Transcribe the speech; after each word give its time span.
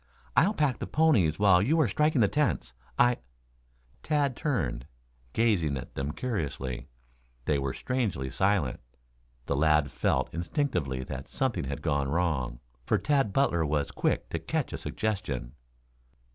I'll 0.35 0.55
pack 0.55 0.79
the 0.79 0.87
ponies 0.87 1.37
while 1.37 1.61
you 1.61 1.79
are 1.79 1.87
striking 1.87 2.21
the 2.21 2.27
tents. 2.27 2.73
I" 2.97 3.17
Tad 4.01 4.35
turned, 4.35 4.87
gazing 5.31 5.77
at 5.77 5.93
them 5.93 6.11
curiously. 6.11 6.87
They 7.45 7.59
were 7.59 7.75
strangely 7.75 8.31
silent. 8.31 8.79
The 9.45 9.55
lad 9.55 9.91
felt 9.91 10.33
instinctively 10.33 11.03
that 11.03 11.27
something 11.27 11.65
had 11.65 11.83
gone 11.83 12.09
wrong, 12.09 12.59
for 12.83 12.97
Tad 12.97 13.31
Butler 13.31 13.63
was 13.63 13.91
quick 13.91 14.27
to 14.29 14.39
catch 14.39 14.73
a 14.73 14.79
suggestion. 14.79 15.53